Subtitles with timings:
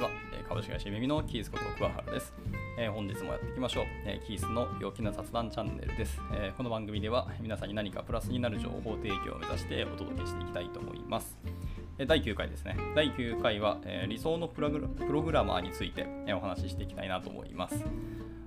[0.00, 0.10] ちは。
[0.32, 2.32] え株式会社耳のキースこと桑原です、
[2.78, 11.36] えー本日もやっていきましょう、えーキースの陽気な雑談チャンネルです、えーこの番組では皆さんに何かプラスになる情報提供を目指してお届けしていきたいと思います。
[11.98, 12.76] えー第9回ですね。
[12.96, 17.84] 第9回は、えー理想のプログラプログラマーについて、えーお話ししていきたいなと思います。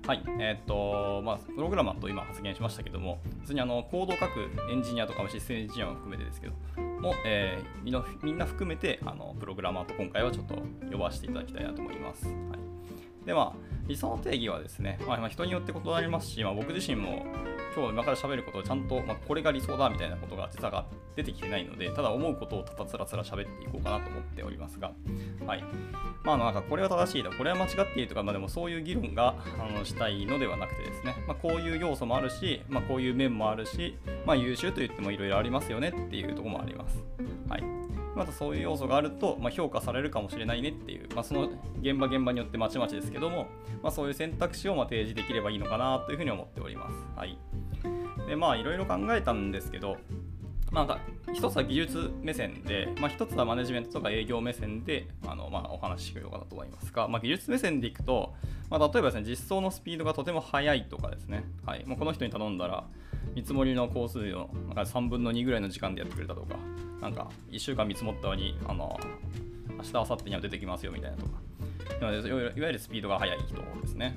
[0.06, 6.52] はい、えーっと、まあ、プログラマーと今発言しましたけども、別にあのコードを書くエンジニアとかシステムエンジニアも含めてですけど、
[7.00, 10.54] も、えーみんなみんな含めてあのプログラマーと今回はちょっと
[10.90, 12.26] 呼ばせていただきたいなと思います。
[12.26, 13.52] はい、で、まあ、
[13.86, 17.26] 理想の定義はですね、まあ人によって異なりますし、まあ、僕自身も
[17.74, 24.92] 今日今から喋ることをちゃんと、まあ、これが理想だみたいなことが実は出てきてないので、ただ思うことをただつらつら喋っていこうかなと思っておりますが、
[25.46, 25.64] はい。
[26.22, 37.04] まあ、なんかこれは正しいだ、これは間違っているとか、まあ、でもそういう議論があのしたいのではなくてですね、まあ、こういう要素もあるし、まあ、こういう面もあるし、まあ、優秀と言ってもいろいろありますよねっていうところもあります。
[37.48, 37.64] はい。
[38.14, 43.46] またそういう要素があると、まあ、評価されるかもしれないねっていう、まあ、その現場現場によってまちまちですけども、
[43.82, 46.96] まあ、そういう選択肢をまあ提示できればいいのかなというふうに思っております。
[47.16, 47.36] はい。
[48.26, 49.96] で、まあ、いろいろ考えたんですけど、
[50.70, 50.98] まあ、
[51.32, 58.34] 一つは技術目線で、まあ、一つはマネジメントとか営業目線であの、まあ、お話ししようかなと思いますが、まあ、技術目線でいくと、
[58.70, 62.84] まあ、例えばですね、実装のスピードがとても速いとかですね、はい、もうこの人に頼んだら、
[63.34, 66.56] 見積もりの工数のなんか3分の2ぐらいの時間でやってくれたとか、
[67.00, 68.98] なんか1週間見積もったのに、あの
[69.76, 71.30] 明日、明後日には出てきますよみたいなとか、
[72.00, 74.16] いわゆるスピードが速い人ですね。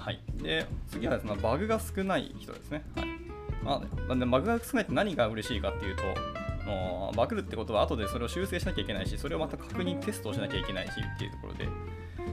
[0.00, 2.82] はい、で次はですね、バグが少ない人ですね。
[2.96, 3.06] はい
[3.62, 6.02] まあ、でバグが少ないって何が嬉しいかっていうと、
[6.66, 11.68] もうバグるってことは後でそれを修正しなきゃいけないし、それをまた確認テストをしなきゃいけないしっていうところで、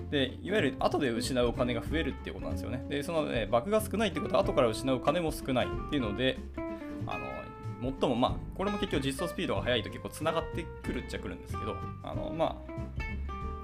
[0.10, 2.86] でいわゆる後で失うお金が増えるっていうことなんですよね。
[2.88, 6.40] で、その、ね、バグが少ないってことは後から失うお金も少ないっていうので、
[7.06, 7.26] あの
[8.00, 13.06] 最もまあ、これも結局実装スピードが速いと結構つながってくるっちゃくるんですけど、あのまあ、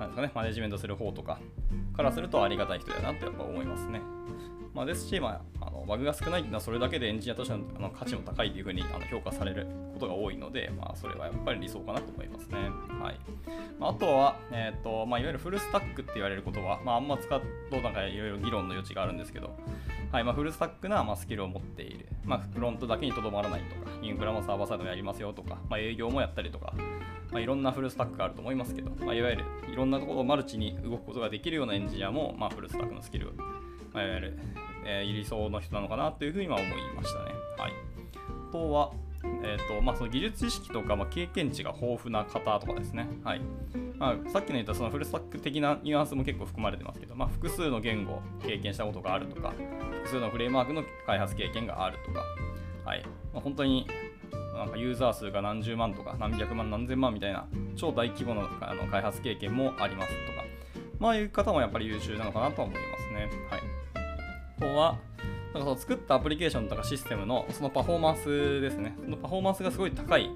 [0.03, 1.39] なんですかね、マネジメントする方とか
[1.95, 4.01] からするとありがたい人だなってやっぱ思いますね。
[4.73, 12.57] まあ、ですし、まあ、あのバグが少ないっていうのはそれだけでエンジニアとしてのあの価値も高いというふうにあの評価されることが多いので、まあ、それはやっぱり理想かなと思いますね。
[12.99, 13.19] はい。
[13.79, 19.55] まあ、あとは、えーとまあ、いわゆるフルスタックって言われることは、まあ、あんま使うとなんかいろいろ議論の余地があるんですけど、
[20.11, 20.23] はい。
[20.23, 26.73] まあ、フルスタックな、まあ、スキルを持っている、まあ、フロントだけにとどまらないとか、インフラもサーバーサイドもやりますよとか、まあ、営業もやったりとか、
[27.31, 33.33] まあ、いろんなフルスタックがあると思いますけど、まあ、いわゆるいろんなところをマルチに動くことができるようなエンジニアも、まあ、フルスタックのスキル、
[33.91, 34.39] まあ、いわゆる、
[34.85, 37.31] えー理想の人なのかなというふうには思いましたね。
[37.57, 37.71] はい、
[38.49, 38.91] あとは、
[39.43, 43.07] えーとまあ、その技術知識とか、まあ、経験値が豊富な方とかですね。
[43.23, 43.41] はい
[43.97, 49.53] まあ、さっきの言ったそのフルスタック的なニュアンスも結構含まれてますけど、まあ、複数の言語を経験したことがあるとか、
[50.03, 52.23] 複数のフレームワークの開発経験があるとか、
[52.83, 53.87] はいまあ、本当に
[54.55, 60.45] なんかユーザー数が何十万とか何百万何千万みたいな超大規模なあの開発経験もありますとか、
[60.99, 63.29] まあいう方もやっぱり優秀なのかなとは思いますね。
[63.49, 63.62] はい。
[64.75, 64.97] は、
[65.53, 68.95] なんかその作ったアプリケーションとかシステムのそのパフォーマンスですね。
[69.03, 70.31] そのパフォーマンスがすごい高い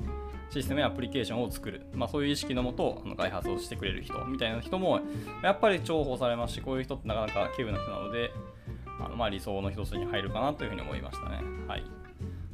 [0.49, 5.01] システムやアプリケーションを作る、まあ、そういう意識のもとあの開発をしてくれる人みたいな人も
[5.43, 8.31] やっぱり重宝されますし、こういう人ってなかなか稀有な人なので、
[8.99, 11.41] あのまあ理想の一つに入るかなというふうに思いましたね。
[11.67, 11.83] はい。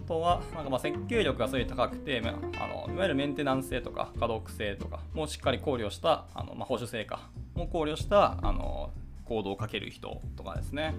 [0.06, 2.34] あとは、なんかまあ設計力がすごい高くて、まあ、
[2.64, 8.92] あのいわゆるメンテナンス性とか可読性とかもしっかり考慮した、あのまあ、保守性かも考慮したあの
[9.26, 10.96] コードをかける人とかですね。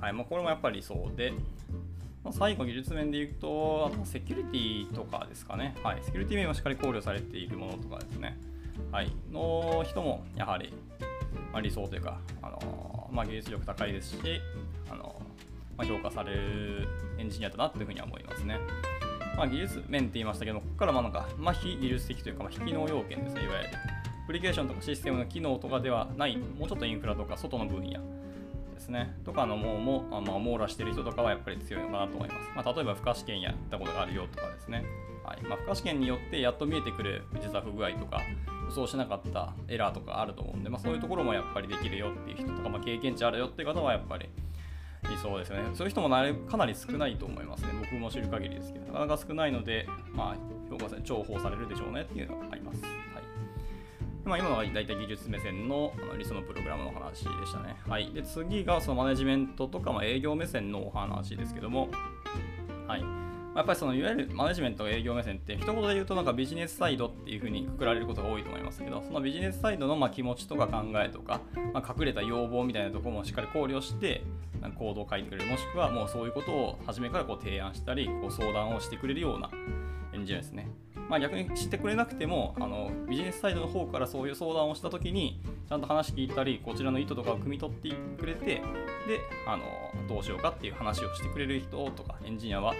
[0.00, 1.32] はい、まあ、これもやっぱり理想で、
[2.24, 5.74] まあ、最後技術面で言うと、あとセキュリティとかですかね。
[5.82, 8.38] はい、セキュリティ面もしっかり考慮されているものとかですね。
[8.92, 10.72] はい、の人もやはり、
[11.52, 14.18] まあ、理想というか、あのまあ、技術力高いですし、
[14.90, 15.20] あの
[15.76, 18.58] まあ、評価されるエンジニアだなというふうには思いますね。
[19.36, 23.70] まあ、技術面って言いましたけど、ここからまなんか、まあ、非技術的というか、ま、非機能要件ですね、いわゆる。
[24.24, 28.00] アプリケーションとかシステムの機能とかではない、もうちょっとインフラとか外の分野
[28.78, 29.14] ですね。
[29.24, 32.50] とかのもうも、あまあ、網羅してる人とかはやっぱり強いのかなと思います。
[32.54, 34.84] まあ、例えば、負荷試験やったことがあるよとかですね。
[35.24, 38.22] はいまあ、負荷試験によってやっと見えてくる実は不具合とか、
[38.64, 44.28] 予想しなかったエラーとかあると思うんで、まあ、そういうところもやっぱりできるよっていう人とか、まあ、経験値あるよっていう方はやっぱり
[45.10, 45.70] 理想ですよね。
[45.74, 47.68] そういう人もなれかなり少ないと思いますね。
[47.80, 50.36] 僕も知る限りですけど、なかなか少ないので、まあ、
[50.70, 52.82] 評価され、重宝されるでしょうねっていうのがあります。
[52.82, 52.92] はい。
[54.28, 57.76] まあ、今のは大体技術目線のあの理想のプログラムの話でしたね。
[57.88, 58.12] はい。
[58.12, 61.88] で、次がそのマネジメントとか、ま、営業目線のお話ですけども、
[62.86, 63.28] はい。
[63.56, 71.40] やっぱりそのいわゆるマネジメント営業目線って一言で言うとなんかビジネスサイドっていう風にくくられることが多いと思いますけどそのビジネスサイドのま気持ちとか考えとか、
[71.72, 74.22] まあ、隠れた要望みたいなところもしっかり考慮して
[74.60, 79.50] なんかコードを書いてくれるもしくはもうそういうことを初めからこう提案したりこう相談をしてくれるような
[80.12, 80.68] エンジニアですね
[81.08, 88.62] まあ、逆にしてくれなくてもあのビジネスサイドの方からそういう相談をした時にちゃんと話聞いたりこちらの意図とかを汲み取ってくれてで
[89.46, 89.64] あの
[90.06, 92.74] どうしようかっていう話をしてくれる人とかエンジニアは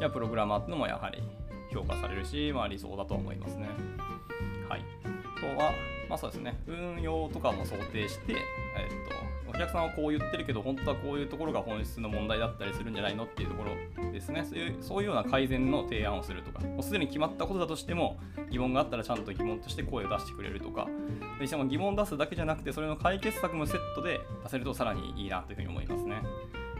[0.00, 1.22] やプログラマーっていうのもやはり
[1.72, 3.68] 評価されるし、まあ、理想だと思いますね。
[4.68, 5.72] はい、あとは、
[6.08, 8.38] まあ、そうですね運用とかも想定して、えっ
[9.08, 9.23] と
[9.54, 14.44] お客さんはこう言ってるけど本当はこういうところが本質の問題だったりするんじゃないのっていうところですね。
[14.44, 18.18] そういうそういうような改善の提案をするとかもうすでに決まったことだとしても
[18.50, 20.88] 疑問があったらちゃんと疑問として声を出してくれるとか
[21.38, 26.22] でしかも疑問を出すだけじゃなくてそれの解決策もセットで出せるとさらにいいなというふうに思いますね。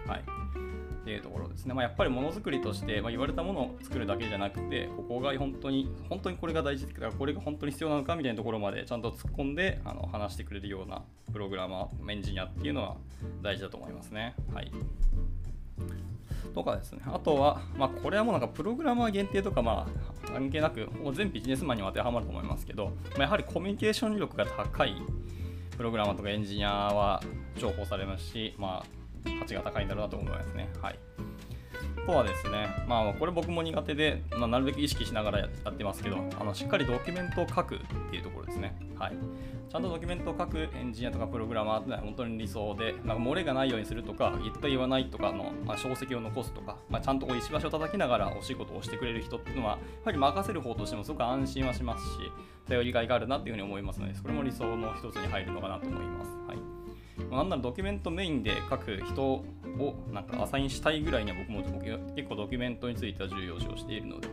[0.06, 0.63] はい。
[1.04, 1.74] っていうところですね。
[1.74, 12.96] まあ、やっぱりものづくりとして、まあ、言われたものを作るだけじゃなくて、ここが本当に、本当にこれが大事か、これが本当に必要なのかみたいなところまでちゃんと突っ込んであの話してくれるようなプログラマー、エンジニアっていうのは
[13.42, 14.34] 大事だと思いますね。
[14.54, 14.72] はい。
[16.54, 17.02] とかですね。
[17.06, 19.86] あとは、まあ、これはもうなんかプログラマー限定とか、ま
[20.24, 24.94] あ、関係なく、もう全ビジネスマンにも当てはまると思いますけど、まあ、やはりコミュニケーション力が高い
[25.76, 27.22] プログラマーとかエンジニアは
[27.56, 29.03] 重宝されますし、まあ、
[29.40, 30.68] 価値が高いんだろうなと思いますね。
[30.80, 30.98] はい。
[32.06, 37.78] とはですね、まあ、これ僕も苦手で、まあ、なるべく意識しながらやってますけど、あのしっかりドキュメントを書くっ
[38.10, 38.76] ていうところですね。
[38.98, 39.12] はい。
[39.70, 52.10] ちゃんとドキュメントを書くエンジニアとかプログラマーってのは本当に理想で、なんか漏れがないようにするとか、言った言わないとかの、まあ、証跡を残すとか、まあ、ちゃんとこう石橋を叩きながらお仕事をしてくれる人っていうのは、やはり任せる方としてもすごく安心はしますし、
[52.68, 56.30] 頼りがいがあるなっていうふうに思いますので、それも理想の一つに入るのかなと思います。
[56.46, 56.83] はい。
[57.30, 59.44] なんならドキュメントメインで書く人を
[60.12, 61.62] なんかアサインしたいぐらいには僕も
[62.14, 64.28] 結構ドキュメントについては重要視をしているので、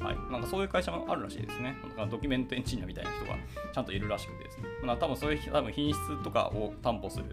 [0.00, 1.76] はい、なんかそういう会社もあるらしいですね。
[1.96, 3.36] なんかドキュメントエンジニアみたいな人が
[3.72, 4.64] ちゃんといるらしくてですね。
[4.82, 7.24] まあ、多分そういう多分品質とかを担保する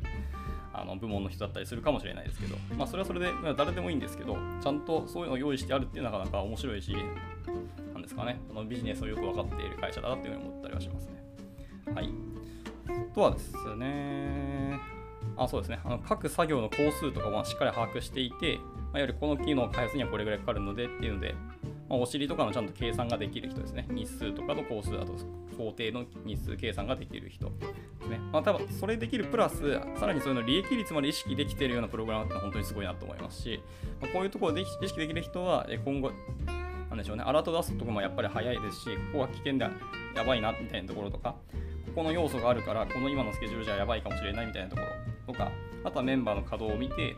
[0.74, 6.96] あの部門の人だったりするかもしれないですけど、まあ、それはそれで、誰でもいいんですけど、ちゃんとそういうのを用意してあるっていうのはなかなか面白いし、
[7.94, 11.24] なんですかね、あのビジネスをよく分かっている会社だなっていうふうに思ったりはしますね。
[11.94, 12.10] はい。
[13.14, 14.63] とはですね、
[15.38, 18.60] あそうですねあの各作業の工数とかはしっかり把握していて、
[18.92, 21.36] まあ、よりこの機能開発にはこれぐらいかかるのでっていうので、
[21.90, 23.86] まあ、お尻とかのちゃんと計算ができる人ですね。
[23.90, 25.14] 日数とかの工数、あと
[25.58, 27.52] 工程の日数計算ができる人で
[28.02, 28.20] すね。
[28.32, 33.62] まあ、多分それできるプラス、さらにそれの利益率まで意識できているようなプログラムって本当にすごいなと思いますし、
[34.02, 36.12] まあ、こういうところで意識できる人は今後、
[36.90, 39.66] なんでしょうね、アラート出すとこもやっぱり早いですし、ここは危険で
[40.16, 41.36] やばいなみたいなところとか、
[41.88, 44.88] ここの要素があるから、この今のスケジュールじゃやばいかもしれないみたいなところ
[45.26, 45.52] とか、
[45.84, 47.16] あとはメンバーの稼働を見て、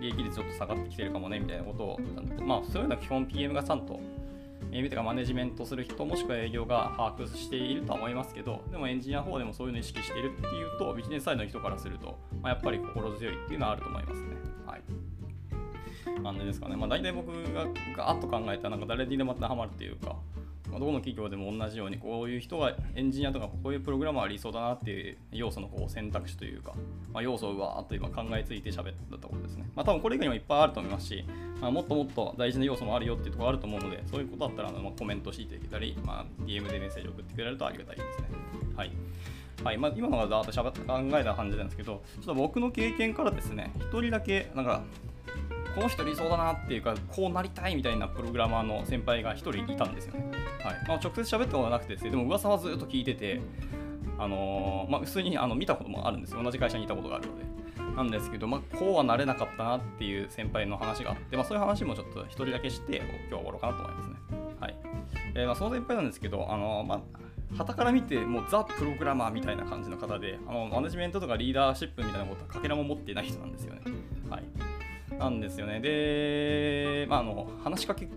[0.00, 2.00] 利益率ちょっと下がってきてるかもねみたいなことを、
[2.44, 4.00] まあ、そういうのは基本 PM がちゃんと、
[4.70, 14.28] PM とかマネジメントする人、もしくは営業が把握しているとは思いますけど、でもエンジニアの方でもそういうのを意識しているっていうと、ビジネスサイドの人からすると、まあ、やっぱり心強いっていうのはあると思いますね。
[14.66, 16.22] はい。
[16.22, 16.76] なんでですかね。
[16.76, 17.66] まあ、大体僕が
[17.96, 20.16] ガーッと考えたらなんか誰にでも当てはまるっていうか、
[20.70, 26.72] まどこの企業でも同じようにこういう人がエンジニアとかこういうプログラマーありそうだなっていう要素のこう選択肢というか、
[27.12, 29.68] まあ、要素をわーっと今考えついて喋ったところですね。
[29.74, 31.24] まあ多分これ以外にもいっぱいあると思いますし、
[31.60, 38.28] まあ、もっともっと大事な要素もあるよっていうところあると思うので、そういうことだったらあの、ま、コメントしていただけたり、まあ、DM でメッセージ送ってくれるとありがたいですね。
[38.76, 38.90] はい。
[39.62, 44.82] はいまあ、今のがざーっとしゃべって考えた感じなんですけど、ちょっと僕の経験からですね、1人だけなんか
[45.74, 50.24] この人理想だなっていうかこうなりたいみたいなプログラマーの先輩が1人いたんですよね、
[50.64, 50.88] はい。
[50.88, 53.40] まあ、直接喋ったことはなくてですねでも噂はずっと聞いてて
[54.18, 56.42] あのー、まあ、普通にあの見たこともあるんですよ。
[56.42, 57.44] 同じ会社にいたことがあるので。
[57.96, 64.16] なんですけど、まあ、こうはなれなかったなっていう先輩の話があって、まあ、そういう話もちょっと1人だけして今日は終わろうかなと思いますね。
[64.60, 64.76] はい。
[65.34, 67.00] えー、まあ、その先輩なんですけどあの、まあ
[67.56, 73.80] はたから見てもうザ・プログラマーみたいな感じの方であのマネジメントとかリーダーシップみたいなことはかけらも持っていない人なんですよね。
[74.28, 75.80] はい、なんですよね。
[75.80, 78.08] で、まあ、あの話しかけ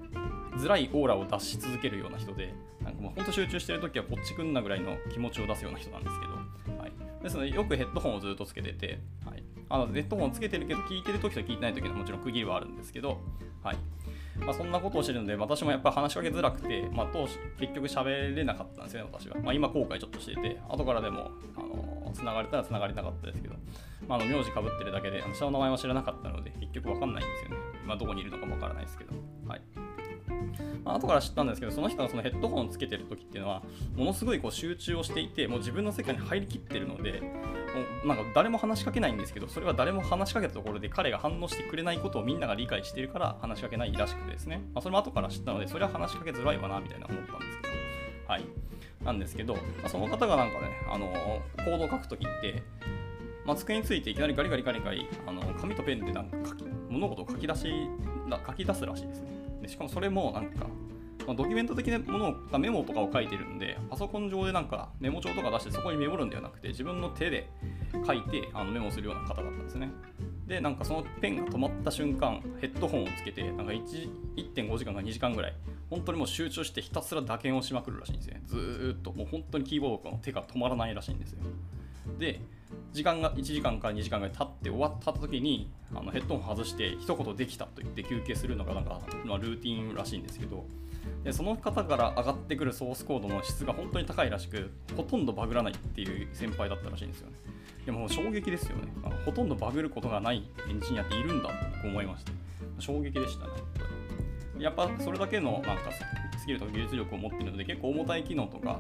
[0.57, 6.91] づらいオーラを出し続けるような人で、なんかもう本当集中してるときはこっち来んなぐらいの気持ちを出すような人なんですけど、はい、
[7.24, 13.19] ですのでよくヘッドホンをずっとつけてて、はい、あのヘッドホンつけてるけど聞いてるときと聞いてないときのもちろん区切りはあるんですけど、
[13.63, 13.77] はい
[14.39, 19.38] まあ、そんなことをしてるので、私もやっぱり話しかけづらくて、まあ、当時結局喋れなかったんですよね、私は。
[19.41, 23.55] まあ、今後悔ちょっとしてて、後からでも、あの、つながれたらつながりなかったですけど、
[24.07, 27.57] まあ、あの名字かぶってるだけで、あの下の名前は知らなかったので、結局わかんないんですよね。
[27.83, 29.13] 今どこにいるのかもわからないですけど。
[29.48, 29.62] はい。
[30.83, 33.63] まあ、後から知ったんですけど、その人がそのヘッドホンをつけてる時っていうのは、
[33.95, 47.74] ものすごいこう集中をしていて、もう自分の世界に入りきってるので、もうなんか誰も話しかけないんですけど、それは誰も話しかけたところで彼が反応してくれないことをみんなが理解してるから話しかけないらしくてですね、まあ、それも後から知ったので、それは話しかけづらいわな、みたいな思ったんですけど、
[48.27, 48.43] はい。
[49.03, 51.07] なんですけど、まあ、その方がなんかね、あの
[51.57, 52.63] コードを書くときって、
[53.45, 57.67] まあ、机についていきなりガリガリガリガリあの紙とペンでなんか書き物事を書き出し
[58.48, 59.42] 書き出すらしいですね。
[59.63, 60.67] でしかもそれもなんか
[61.25, 67.50] まあ、ドキュメント的なものをメモとかを書いてるんで、パソコン上でなんかメモ帳とか出してそこにメモるんではなくて、自分の手で
[68.05, 69.89] 書いてあのメモするような方だったんですね。
[70.48, 75.55] で、なんかそのペンが止まった瞬間、ヘッドホンをつけて、なんか1.5時間か2時間ぐらい、
[75.89, 78.41] 本当にもう集中してひたすら打鍵をしまくるらしいんですね。
[78.46, 81.39] ずっと、もう本当にキーボードの手が止まらないらしいんですよ。
[82.19, 82.41] で、
[82.91, 90.65] 時間が1時間から2時間ぐらい経って終わった時にあのヘッドホン外して一言できたと言って休憩するのがなんか、まあ、ルーティンらしいんですけど
[91.24, 97.36] でその方から上がってくるソースコードの質が本当に高いらしくほとんどバグらないっていう先輩だったらしいんですよね。
[97.86, 98.83] でも衝撃ですよね。
[99.03, 101.50] あほとんどバグることがないエンジニアっているんだ
[101.81, 102.31] と思いまして
[102.79, 103.51] 衝撃でしたね
[104.60, 105.91] やっぱそれだけのなんか
[106.39, 108.79] スキルとか技術力を持っているので結構重たい機能とか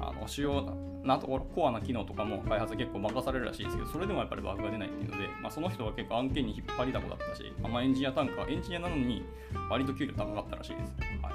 [0.00, 9.24] あの主要なとコアな機能とかも開発結構任されるらしいですけどそれでもやっぱりバグが出ないっていうので、まあ、その人は結構案件に引っ張りだこだったし、まあ、エンジニア単価エンジニアなのに
[9.70, 11.30] 割と給料高かったらしいです、は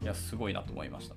[0.00, 1.14] い、いやすごいなと思いました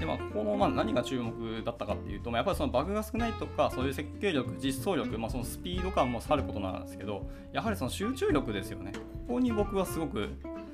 [0.00, 8.92] でまあ、このまあ何が注目だったかっていうと、まあ、やっぱりそのバグが少ないとか、そういう設計力、実装力、まあ、そのスピード感もさることなんですけど、やはりその集中力ですよね。
[9.26, 10.30] ここに僕はすごく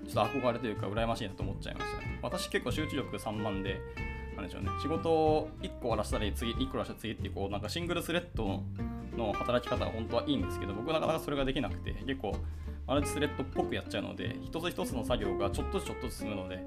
[0.06, 2.20] ちょっと憧れというか、羨ましいなと思っちゃいましたね。
[2.23, 3.80] 私結構集中力散漫で、
[4.36, 8.62] なんでしょうね、仕事を1個終わらせたり、次、1個終わらせたら次って、こう、なんかシングルスレッド
[9.16, 12.36] の働き方は本当はいいんですけど、僕はなかなかそれができなくて、結構、
[12.86, 16.62] マルチスレッドっぽくやっちゃうので、一つ一つの作業がちょっとずつちょっとずつ進むので、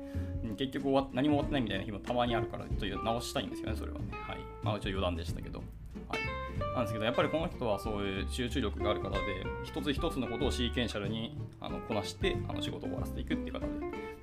[0.57, 4.05] 結局何も終わってないみたいな日もたまにあるから、ちょっと直したいんですよね、それはね。
[4.11, 4.37] はい。
[4.63, 5.59] まあ、一応余談でしたけど。
[5.59, 6.39] はい。
[6.75, 9.19] なんですけど、やっぱりこの人はそういう集中力がある方で、
[9.63, 13.67] 一つ一つのことをシーケンシャルにあのこなして、あの仕事を終わらせていくっていう方で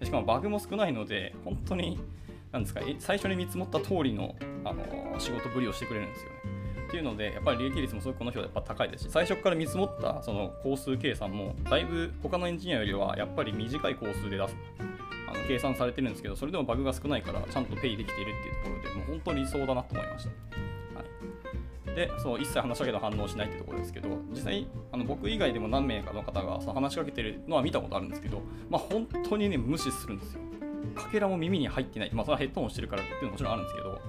[0.01, 1.99] で、しかもバグも少ないので、本当に
[2.57, 4.35] なんですか最初に見積もった通りの、
[4.65, 6.37] あの仕事ぶりをしてくれるんですよね。
[6.89, 14.57] っていうので、やっぱり利益率もすごくこの人はやっぱ高いですし、最初から見積もったその工数計算も、だいぶ他のエンジニアよりはやっぱり短い工数で出す
[15.29, 20.31] あの計算されてるんですけど、それでもバグが少ないから、ちゃんとペイできているっていうところで、もう本当に理想だなと思いました。
[20.31, 30.41] はい、で、そう一切話しかけた反応しないってところですけど、実際、あの僕以外でも何名かの方がその話しかけてるのは見たことあるんですけど、まあ、本当にね、無視するんですよ。
[30.95, 32.11] かけらも耳に入ってない。
[32.13, 34.01] まあ、それはヘッドホンしてるからっていうのももちろんあるんですけど、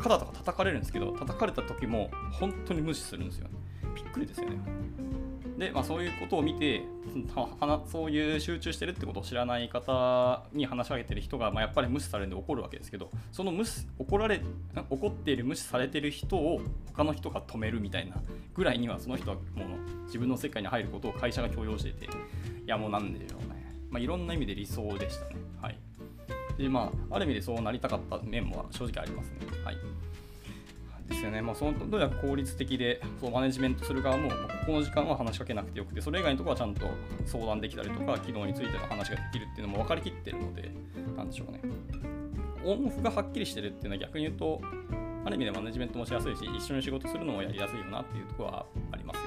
[0.00, 3.48] 肩とか叩かれるんですけど、叩かれた時も本当に無視するんですよ、
[3.94, 4.58] びっくりですよね。
[5.58, 6.82] で、まあ、そういうことを見て、
[7.86, 14.42] そういう集中してるってことを知らない方に話しかけてる人が、まあ、やっぱり無視されるんで怒るわけですけど、その無視怒られ
[14.90, 16.60] 怒っている無視されてる人を
[16.92, 18.16] 他の人が止めるみたいな
[18.52, 22.08] ぐらいには、その人はもう自分の世界に入ることを会社が強要していて、い
[22.66, 23.74] やもうなんでしょうね。
[23.88, 25.36] まあ、いろんな意味で理想でしたね。
[25.62, 25.78] はい。
[26.58, 29.36] で、まあ、ある意味でそうなりたかった面も正直ありますね。
[29.64, 29.76] はい。
[31.08, 31.40] ですよね。
[31.40, 34.36] まあ、そのどうやら効率的で、そうマネジメントする側も、こ
[34.66, 36.86] この時間は話しかけなくてよくて、それ以外のところはちゃんと
[37.24, 40.70] 相談できたりとか、機能についての話ができるっていうのも分かりきってるので、
[41.16, 41.60] なんでしょうね。
[42.64, 44.60] オンオフがはっきりしてるっていうのは逆に言うと、
[45.24, 49.20] ある意味でマネジメントもしやすいし、一緒に仕事するのもやりやすいよなっていうところはあります。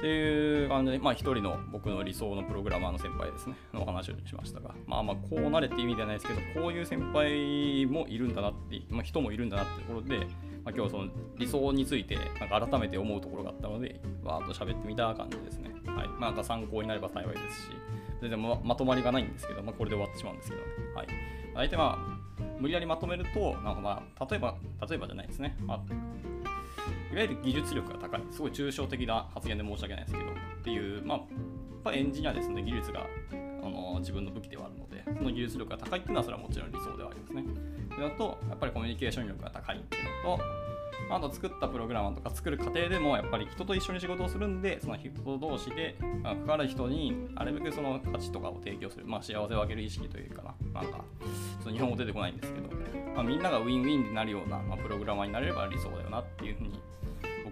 [0.00, 10.20] っていう感じで、まあ、一人の僕の理想のプログラマーの先輩ですね、のお話をしましたが、まあまあ、こうなれって意味ではないですけど、こういう先輩もいるんだなって、まあ、人もいるんだなってところで、
[10.64, 15.70] まあ、今日その理想についてなんか改めて思うところがあったので、わーっと喋ってみた感じですね。
[15.86, 16.08] はい。
[16.08, 17.68] まあ、なんか参考になれば幸いですし、
[18.22, 21.08] 全然ままとまりがないんですけど、まあ、これで終わってしまうんですけど、ね、はい。
[21.54, 22.20] 大体まあ、
[22.58, 24.56] 無理やりまとめると、なんかまあ、例えば、
[24.88, 25.58] 例えばじゃないですね。
[25.66, 25.80] まあ
[27.12, 31.26] いわゆる技術力が高い、すごい抽象的な発言で申し訳ないですけど、っていう、まあ、やっ
[31.82, 37.44] ぱりエンジニアですね、技術があの自分の武器ではあるので、その技術力が高いっていうのは、それはもちろん理想ではありますね。
[37.94, 40.42] それと、やっぱりコミュニケーション力が高いっていうのと、
[41.08, 51.04] あと作ったプログラマーとか作る過程でもやっぱり人と一緒に仕事をするんで、その人同士で、まあ、関わる人にあるべくその価値とかを提供する、まあ、幸せを上げる意識というかな、なんか、
[51.60, 52.68] その日本語出てこないんですけど、
[53.14, 56.80] まあ、みんながウィンウィンになるような、まあ、プログラマーになれれば理想だよなっていうふうに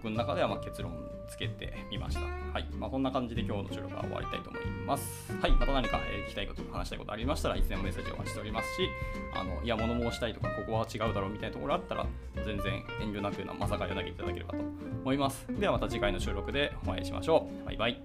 [0.02, 0.92] 僕の中ではま結論
[1.28, 2.20] つけてみました。
[2.20, 2.66] はい。
[2.78, 5.32] まあ、こんな感じで今日の収録は終わりたいと思います。
[5.40, 5.52] はい。
[5.52, 8.88] また何か、え聞きたいこと、話したいことありましたらいつでもメッセージをお待ちしておりますし、
[9.34, 14.58] あの、いや、物申したいとか、ここは違うだろうみたいなところあったら、全然遠慮なくなまさかよ投げていただければと
[15.02, 15.46] 思います。
[15.58, 17.66] ではまた次回の収録でお会いしましょう。
[17.66, 18.00] バイバイ。